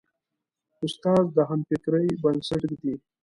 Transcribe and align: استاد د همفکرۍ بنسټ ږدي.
استاد 0.85 1.25
د 1.35 1.37
همفکرۍ 1.49 2.09
بنسټ 2.23 2.61
ږدي. 2.69 2.93